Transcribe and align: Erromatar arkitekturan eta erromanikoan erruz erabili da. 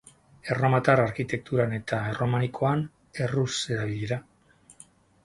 Erromatar 0.53 1.01
arkitekturan 1.01 1.75
eta 1.77 1.99
erromanikoan 2.13 2.81
erruz 3.27 3.51
erabili 3.77 4.09
da. 4.15 4.19